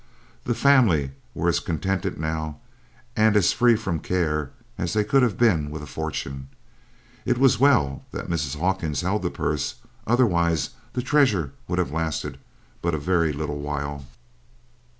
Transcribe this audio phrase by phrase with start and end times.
[0.45, 2.57] The family were as contented, now,
[3.15, 6.49] and as free from care as they could have been with a fortune.
[7.23, 8.57] It was well that Mrs.
[8.57, 9.75] Hawkins held the purse
[10.07, 12.39] otherwise the treasure would have lasted
[12.81, 14.03] but a very little while.